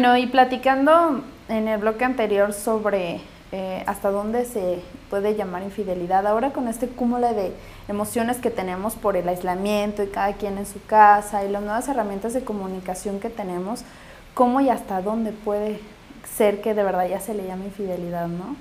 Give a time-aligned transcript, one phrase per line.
[0.00, 3.20] Bueno, y platicando en el bloque anterior sobre
[3.50, 4.78] eh, hasta dónde se
[5.10, 7.52] puede llamar infidelidad, ahora con este cúmulo de
[7.88, 11.88] emociones que tenemos por el aislamiento y cada quien en su casa y las nuevas
[11.88, 13.82] herramientas de comunicación que tenemos,
[14.34, 15.80] ¿cómo y hasta dónde puede
[16.36, 18.54] ser que de verdad ya se le llame infidelidad, no?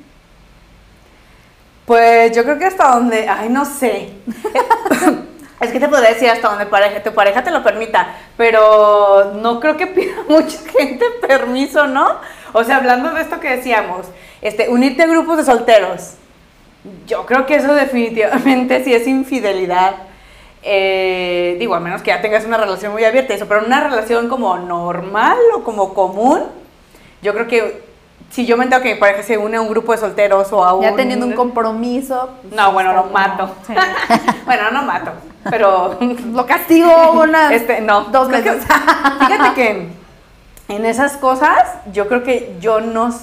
[1.86, 4.10] Pues yo creo que hasta donde, ay, no sé.
[5.60, 9.60] es que te podría decir hasta donde pareja, tu pareja te lo permita, pero no
[9.60, 12.18] creo que pida mucha gente permiso, ¿no?
[12.54, 14.08] O sea, hablando de esto que decíamos,
[14.42, 16.14] este, unirte a grupos de solteros.
[17.06, 19.96] Yo creo que eso definitivamente sí es infidelidad.
[20.64, 24.30] Eh, digo, a menos que ya tengas una relación muy abierta, eso, pero una relación
[24.30, 26.44] como normal o como común,
[27.22, 27.88] yo creo que
[28.30, 30.64] si yo me entero que mi pareja se une a un grupo de solteros o
[30.64, 30.84] a un...
[30.84, 32.30] Ya teniendo un compromiso.
[32.42, 33.50] Pues, no, bueno, lo mato.
[34.46, 35.12] bueno, no mato,
[35.50, 35.98] pero...
[36.34, 37.54] lo castigo una...
[37.54, 38.06] Este, no.
[38.06, 38.64] Dos meses.
[39.28, 39.88] fíjate que
[40.70, 43.14] en esas cosas, yo creo que yo no...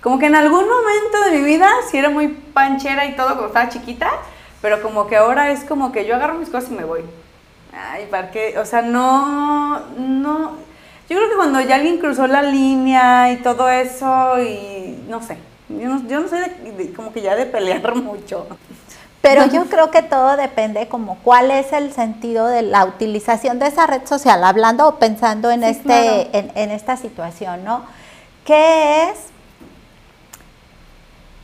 [0.00, 3.46] Como que en algún momento de mi vida, sí era muy panchera y todo cuando
[3.46, 4.10] estaba chiquita,
[4.60, 7.00] pero como que ahora es como que yo agarro mis cosas y me voy.
[7.72, 8.58] Ay, ¿para qué?
[8.58, 10.58] O sea, no, no,
[11.08, 15.36] yo creo que cuando ya alguien cruzó la línea y todo eso, y no sé,
[15.68, 16.40] yo no, yo no soy
[16.96, 18.46] como que ya de pelear mucho.
[19.24, 23.68] Pero yo creo que todo depende como cuál es el sentido de la utilización de
[23.68, 27.82] esa red social, hablando o pensando en, este, en, en esta situación, ¿no?
[28.44, 29.18] ¿Qué es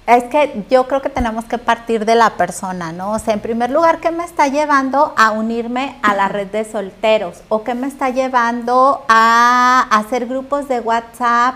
[0.06, 3.12] es que yo creo que tenemos que partir de la persona, ¿no?
[3.12, 6.64] O sea, en primer lugar, ¿qué me está llevando a unirme a la red de
[6.64, 7.42] solteros?
[7.48, 11.55] ¿O qué me está llevando a hacer grupos de WhatsApp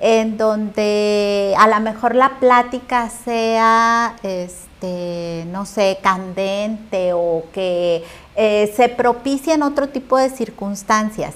[0.00, 8.04] en donde a lo mejor la plática sea, este, no sé, candente o que
[8.36, 11.34] eh, se propicien otro tipo de circunstancias?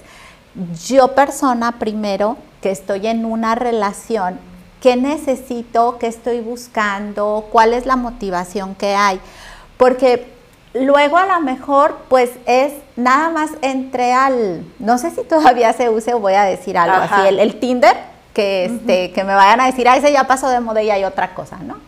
[0.86, 4.38] Yo persona primero que estoy en una relación
[4.80, 9.20] qué necesito, qué estoy buscando, cuál es la motivación que hay.
[9.76, 10.26] Porque
[10.74, 15.88] luego a lo mejor pues es nada más entre al, no sé si todavía se
[15.88, 17.96] use o voy a decir algo así, el, Tinder,
[18.34, 21.04] que, este, que me vayan a decir, ah, ese ya pasó de moda y hay
[21.04, 21.78] otra cosa, ¿no?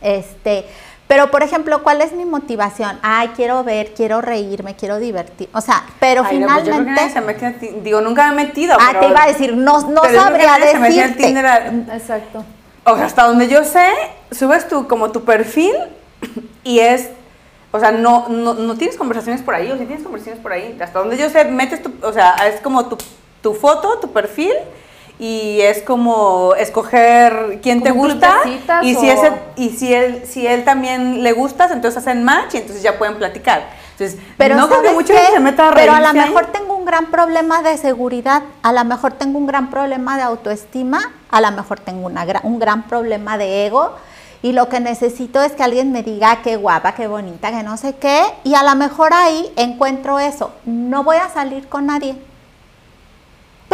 [0.00, 0.66] Este,
[1.08, 2.98] pero, por ejemplo, ¿cuál es mi motivación?
[3.02, 5.48] Ay, quiero ver, quiero reírme, quiero divertir.
[5.52, 7.74] O sea, pero pues finalmente.
[7.82, 8.76] digo, nunca me he metido.
[8.80, 11.28] Ah, te iba a decir, no, no sabría decirte.
[11.92, 12.44] Exacto.
[12.84, 13.88] O sea, hasta donde yo sé,
[14.32, 15.74] subes tu, como tu perfil
[16.64, 17.10] y es.
[17.70, 20.76] O sea, no, no, no tienes conversaciones por ahí, o si tienes conversaciones por ahí.
[20.80, 21.92] Hasta donde yo sé, metes tu.
[22.02, 22.98] O sea, es como tu,
[23.42, 24.52] tu foto, tu perfil
[25.18, 28.40] y es como escoger quién te gusta
[28.82, 32.58] y si ese y si él si él también le gustas entonces hacen match y
[32.58, 33.86] entonces ya pueden platicar.
[33.92, 37.06] Entonces pero no creo mucho se meta a pero a lo mejor tengo un gran
[37.06, 41.80] problema de seguridad a lo mejor tengo un gran problema de autoestima a lo mejor
[41.80, 43.94] tengo una, un gran problema de ego
[44.42, 47.76] y lo que necesito es que alguien me diga qué guapa, qué bonita, que no
[47.76, 50.52] sé qué, y a lo mejor ahí encuentro eso.
[50.66, 52.16] No voy a salir con nadie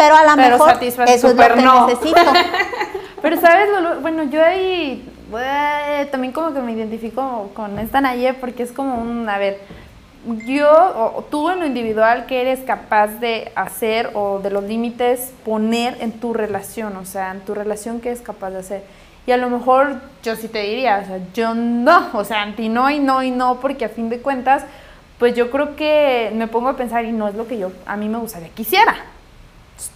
[0.02, 2.32] pero a lo mejor eso es lo que necesito.
[3.22, 3.68] pero sabes,
[4.00, 5.08] bueno, yo ahí
[5.38, 9.60] eh, también como que me identifico con esta Naye porque es como un, a ver,
[10.46, 10.70] yo
[11.16, 15.96] o tú en lo individual que eres capaz de hacer o de los límites poner
[16.00, 18.84] en tu relación, o sea, en tu relación que es capaz de hacer.
[19.24, 22.68] Y a lo mejor yo sí te diría, o sea, yo no, o sea, anti
[22.68, 24.64] no y no y no, porque a fin de cuentas,
[25.18, 27.96] pues yo creo que me pongo a pensar y no es lo que yo a
[27.96, 29.11] mí me gustaría quisiera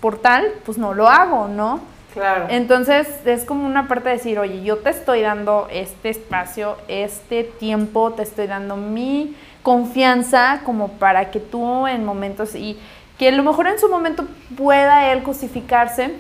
[0.01, 1.81] por tal, pues no lo hago, ¿no?
[2.13, 2.47] Claro.
[2.49, 7.45] Entonces es como una parte de decir, oye, yo te estoy dando este espacio, este
[7.45, 12.79] tiempo, te estoy dando mi confianza como para que tú en momentos y
[13.19, 14.27] que a lo mejor en su momento
[14.57, 16.15] pueda él justificarse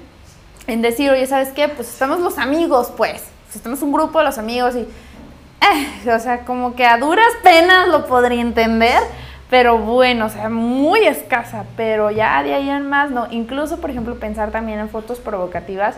[0.66, 1.68] en decir, oye, ¿sabes qué?
[1.68, 3.22] Pues estamos los amigos, pues,
[3.54, 7.88] estamos un grupo de los amigos y, eh, o sea, como que a duras penas
[7.88, 9.00] lo podría entender,
[9.48, 13.28] pero bueno, o sea, muy escasa, pero ya de ahí en más, no.
[13.30, 15.96] Incluso, por ejemplo, pensar también en fotos provocativas.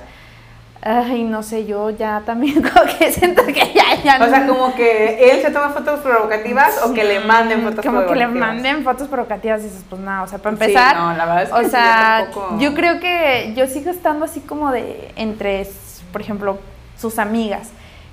[0.80, 4.74] Ay, no sé, yo ya también como que siento que ya, ya O sea, como
[4.74, 8.06] que él se toma fotos provocativas o que le manden fotos como provocativas.
[8.06, 10.96] Como que le manden fotos provocativas y dices, pues nada, o sea, para empezar.
[10.96, 12.28] no, la verdad es que o sea,
[12.58, 15.66] yo creo que yo sigo estando así como de entre,
[16.12, 16.58] por ejemplo,
[16.96, 17.70] sus amigas.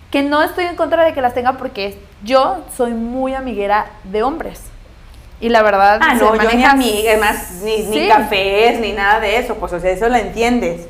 [0.09, 4.23] Que no estoy en contra de que las tenga porque yo soy muy amiguera de
[4.23, 4.61] hombres.
[5.39, 9.55] Y la verdad, ah, no, yo ni además, ni, ni cafés, ni nada de eso,
[9.55, 10.87] pues o sea, eso lo entiendes.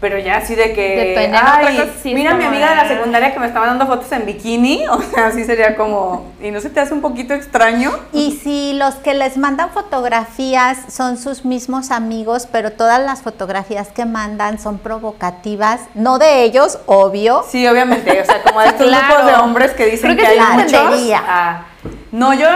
[0.00, 3.32] Pero ya así de que, ay, cosa sí mira a mi amiga de la secundaria
[3.32, 6.70] que me estaba dando fotos en bikini, o sea, así sería como, ¿y no se
[6.70, 7.92] te hace un poquito extraño?
[8.12, 13.88] Y si los que les mandan fotografías son sus mismos amigos, pero todas las fotografías
[13.88, 17.44] que mandan son provocativas, no de ellos, obvio.
[17.48, 19.06] Sí, obviamente, o sea, como de estos Claro.
[19.06, 21.20] grupos de hombres que dicen Creo que hay muchos.
[21.28, 21.66] Ah,
[22.10, 22.48] no, yo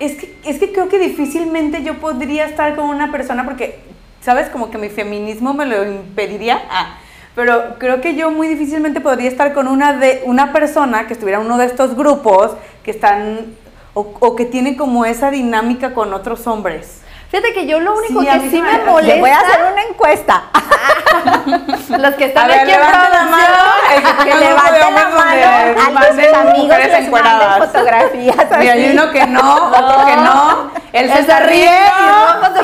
[0.00, 3.78] es que es que creo que difícilmente yo podría estar con una persona porque
[4.20, 6.62] sabes como que mi feminismo me lo impediría.
[6.70, 6.98] Ah,
[7.34, 11.40] pero creo que yo muy difícilmente podría estar con una de una persona que estuviera
[11.40, 12.52] en uno de estos grupos
[12.82, 13.54] que están
[13.94, 17.02] o, o que tiene como esa dinámica con otros hombres.
[17.30, 19.60] Fíjate que yo lo único Sí, a que sí me me- Le voy a hacer
[19.72, 20.42] una encuesta.
[21.98, 23.46] los que A están ver, aquí en levante la mano.
[23.46, 28.36] producción, que que levanten la mano a manden amigos les manden fotografías.
[28.64, 30.70] Y hay uno que no, otro que no.
[30.92, 31.70] Él se está ríe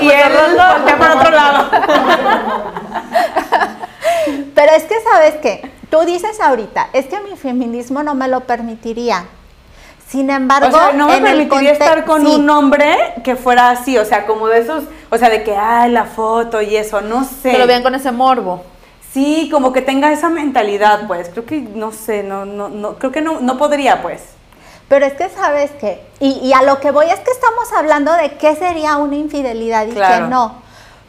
[0.00, 1.70] y y él voltea para otro lado.
[4.54, 5.70] Pero es que, ¿sabes qué?
[5.90, 9.26] Tú dices ahorita, es que mi feminismo no me lo permitiría.
[10.08, 13.34] Sin embargo, O sea, no me en el permitiría estar con sí, un hombre que
[13.34, 16.76] fuera así, o sea, como de esos, o sea, de que, ay, la foto y
[16.76, 17.50] eso, no sé.
[17.50, 18.62] que lo vean con ese morbo.
[19.12, 21.30] Sí, como que tenga esa mentalidad, pues.
[21.30, 24.22] Creo que, no sé, no, no, no, creo que no, no podría, pues.
[24.88, 26.00] Pero es que, ¿sabes qué?
[26.20, 29.86] Y, y a lo que voy es que estamos hablando de qué sería una infidelidad
[29.86, 30.24] y Claro.
[30.26, 30.54] qué no.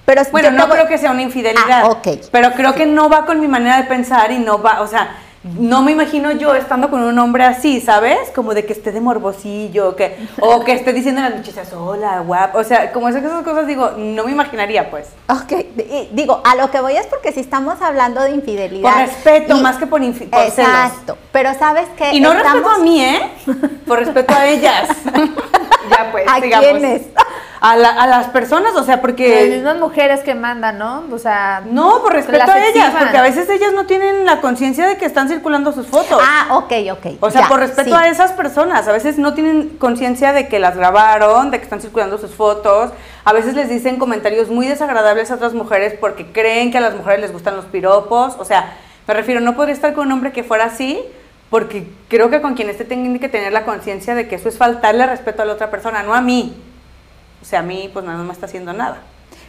[0.05, 1.81] Pero Bueno, yo te no voy- creo que sea una infidelidad.
[1.83, 2.07] Ah, ok.
[2.31, 5.17] Pero creo que no va con mi manera de pensar y no va, o sea,
[5.59, 8.29] no me imagino yo estando con un hombre así, ¿sabes?
[8.35, 12.19] Como de que esté de morbosillo, que, o que esté diciendo en las muchachas, hola,
[12.19, 12.57] guapa.
[12.59, 15.09] O sea, como esas esas cosas, digo, no me imaginaría, pues.
[15.29, 18.91] Ok, y digo, a lo que voy es porque si estamos hablando de infidelidad.
[18.91, 20.69] Por respeto, y- más que por, infi- por celos.
[20.73, 21.17] Exacto.
[21.31, 22.11] Pero sabes que.
[22.13, 23.21] Y no respeto a mí, ¿eh?
[23.85, 24.89] Por respeto a ellas.
[25.89, 26.81] ya, pues, ¿A sigamos.
[27.59, 29.47] A, la- a las personas, o sea, Las porque...
[29.49, 31.03] mismas mujeres que mandan, ¿no?
[31.11, 34.41] O sea, No, por respeto las a ellas, porque a veces ellas no tienen la
[34.41, 36.21] conciencia de que están circulando sus fotos.
[36.23, 37.05] Ah, ok, ok.
[37.19, 37.95] O sea, ya, por respeto sí.
[37.95, 41.81] a esas personas, a veces no tienen conciencia de que las grabaron, de que están
[41.81, 42.91] circulando sus fotos,
[43.25, 46.93] a veces les dicen comentarios muy desagradables a otras mujeres porque creen que a las
[46.95, 48.75] mujeres les gustan los piropos, o sea,
[49.07, 51.01] me refiero, no podría estar con un hombre que fuera así,
[51.49, 54.57] porque creo que con quien esté tiene que tener la conciencia de que eso es
[54.57, 56.55] faltarle respeto a la otra persona, no a mí.
[57.47, 58.97] O sea, a mí pues nada, no me está haciendo nada.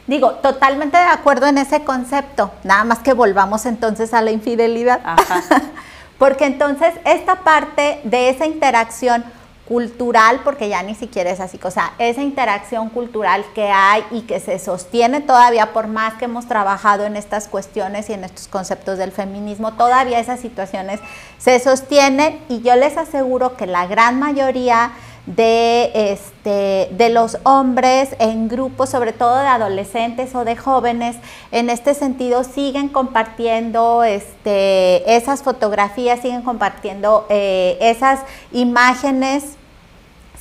[0.07, 2.53] Digo, totalmente de acuerdo en ese concepto.
[2.63, 5.01] Nada más que volvamos entonces a la infidelidad.
[5.03, 5.43] Ajá.
[6.19, 9.25] Porque entonces esta parte de esa interacción
[9.67, 14.23] cultural, porque ya ni siquiera es así, o sea, esa interacción cultural que hay y
[14.23, 18.49] que se sostiene todavía, por más que hemos trabajado en estas cuestiones y en estos
[18.49, 21.01] conceptos del feminismo, todavía esas situaciones
[21.37, 24.93] se sostienen y yo les aseguro que la gran mayoría
[25.37, 31.17] de, este, de los hombres en grupos, sobre todo de adolescentes o de jóvenes,
[31.53, 38.21] en este sentido siguen compartiendo este, esas fotografías, siguen compartiendo eh, esas
[38.53, 39.57] imágenes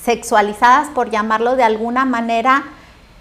[0.01, 2.63] sexualizadas, por llamarlo de alguna manera,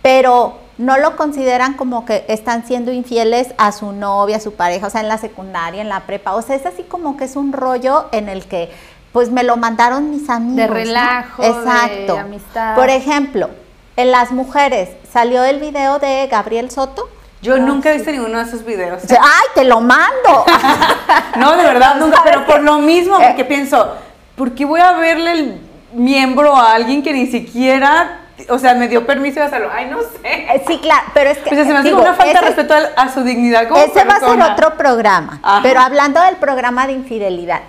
[0.03, 4.87] pero no lo consideran como que están siendo infieles a su novia, a su pareja,
[4.87, 6.35] o sea, en la secundaria, en la prepa.
[6.35, 8.71] O sea, es así como que es un rollo en el que,
[9.17, 10.57] pues me lo mandaron mis amigos.
[10.57, 10.75] De ¿no?
[10.75, 12.19] relajo, de Exacto.
[12.19, 12.75] amistad.
[12.75, 13.49] Por ejemplo,
[13.97, 17.09] en las mujeres salió el video de Gabriel Soto.
[17.41, 19.03] Yo nunca he visto ninguno de esos videos.
[19.03, 20.45] O sea, ¡Ay, te lo mando!
[21.39, 23.25] No, de verdad, No, nunca, ¿sabes pero por lo mismo, Eh.
[23.29, 23.95] porque pienso,
[24.37, 25.61] ¿por qué voy a verle el
[25.95, 28.21] miembro a alguien que ni siquiera,
[28.51, 29.71] o sea, me dio permiso de hacerlo?
[29.75, 30.09] Ay, no sé.
[30.25, 31.49] Eh, sí, claro, pero es que.
[31.49, 34.05] Pues se me hace digo, una falta ese- de respeto a, su dignidad como Ese
[34.05, 35.41] va a ser otro programa.
[35.43, 35.61] Ajá.
[35.63, 37.61] Pero hablando del programa de infidelidad,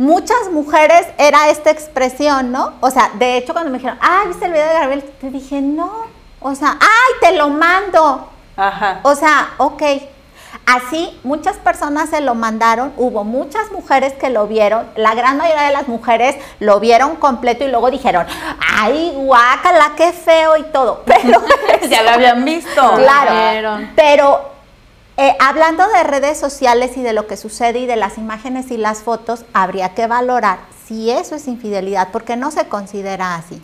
[0.00, 2.72] muchas mujeres era esta expresión, ¿no?
[2.80, 5.04] O sea, de hecho, cuando me dijeron, ah, ¿viste el video de Gabriel?
[5.20, 6.06] Te dije, no.
[6.40, 8.30] O sea, ¡ay, te lo mando!
[8.56, 9.00] Ajá.
[9.02, 9.82] O sea, ok.
[10.64, 15.64] Así, muchas personas se lo mandaron, hubo muchas mujeres que lo vieron, la gran mayoría
[15.64, 18.26] de las mujeres lo vieron completo y luego dijeron,
[18.78, 21.02] ay, guácala, qué feo y todo.
[21.06, 21.42] Pero
[21.90, 22.94] ya lo habían visto.
[22.96, 24.50] Claro, pero
[25.22, 28.78] eh, hablando de redes sociales y de lo que sucede y de las imágenes y
[28.78, 33.60] las fotos, habría que valorar si eso es infidelidad, porque no se considera así,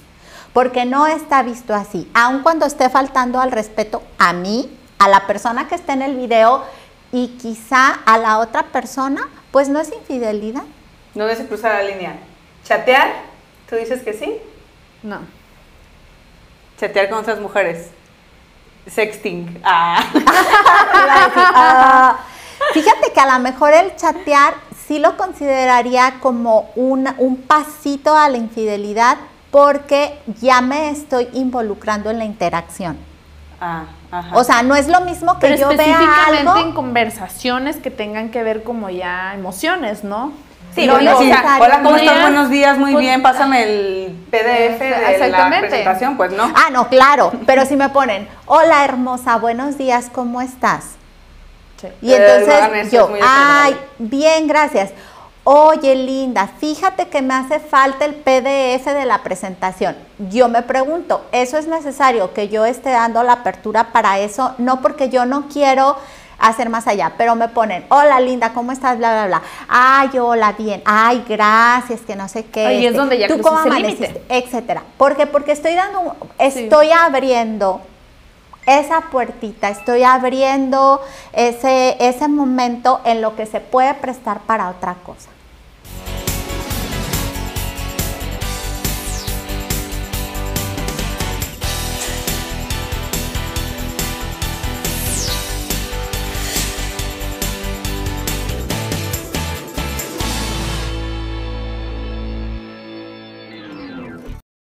[0.52, 5.26] porque no está visto así, aun cuando esté faltando al respeto a mí, a la
[5.26, 6.62] persona que está en el video
[7.10, 10.64] y quizá a la otra persona, pues no es infidelidad.
[11.14, 12.18] ¿Dónde se cruza la línea?
[12.64, 13.14] ¿Chatear?
[13.70, 14.36] ¿Tú dices que sí?
[15.02, 15.20] No.
[16.78, 17.95] Chatear con otras mujeres.
[18.86, 19.60] Sexting.
[19.64, 20.04] Ah.
[21.38, 22.18] Ah,
[22.72, 24.54] fíjate que a lo mejor el chatear
[24.86, 29.18] sí lo consideraría como un, un pasito a la infidelidad
[29.50, 32.96] porque ya me estoy involucrando en la interacción.
[33.60, 34.36] Ah, ajá.
[34.36, 36.56] O sea, no es lo mismo que Pero yo vea específicamente algo.
[36.56, 40.32] en conversaciones que tengan que ver como ya emociones, ¿no?
[40.76, 40.96] Sí, No.
[40.96, 42.20] Hola, ¿cómo estás?
[42.20, 43.22] Buenos días, muy bien.
[43.22, 46.52] Pásame el PDF de la presentación, pues no.
[46.54, 50.96] Ah, no, claro, pero si me ponen, hola hermosa, buenos días, ¿cómo estás?
[51.80, 51.88] Sí.
[52.02, 53.76] Y entonces yo, ay, desagradable".
[53.98, 54.90] bien, gracias.
[55.44, 59.96] Oye, linda, fíjate que me hace falta el PDF de la presentación.
[60.18, 64.54] Yo me pregunto, ¿eso es necesario que yo esté dando la apertura para eso?
[64.58, 65.96] No porque yo no quiero
[66.38, 68.98] hacer más allá, pero me ponen, hola linda, ¿cómo estás?
[68.98, 69.42] Bla, bla, bla.
[69.68, 70.82] Ay, hola, bien.
[70.84, 72.66] Ay, gracias, que no sé qué.
[72.66, 74.22] Ahí es donde ya ¿Tú cómo amaneciste?
[74.28, 74.82] Etcétera.
[74.96, 77.80] Porque, porque estoy dando, estoy abriendo
[78.66, 81.00] esa puertita, estoy abriendo
[81.32, 85.30] ese, ese momento en lo que se puede prestar para otra cosa.